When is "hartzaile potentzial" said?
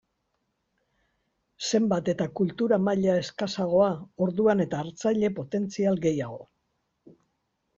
4.85-6.03